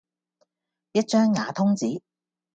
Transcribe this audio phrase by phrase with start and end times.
[0.93, 2.01] 一張瓦通紙